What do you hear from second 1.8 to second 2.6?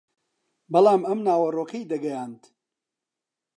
دەگەیاند